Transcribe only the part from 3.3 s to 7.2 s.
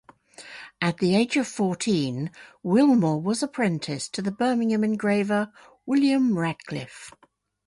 apprenticed to the Birmingham engraver William Radclyffe.